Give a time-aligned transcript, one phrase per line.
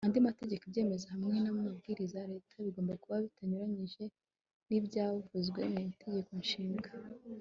[0.05, 4.03] andi mategeko, ibyemezo, hamwe n'amabwiriza ya leta bigomba kuba bitanyuranyije
[4.67, 6.89] n'ibyavuzwe mu itegeko nshinga